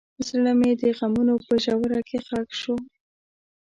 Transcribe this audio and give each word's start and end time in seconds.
زړه 0.27 0.51
مې 0.59 0.71
د 0.81 0.83
غمونو 0.97 1.33
په 1.45 1.53
ژوره 1.63 1.99
کې 2.07 2.17
ښخ 2.27 2.49
شو. 2.61 2.75